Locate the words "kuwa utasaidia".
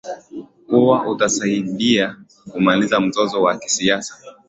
0.67-2.15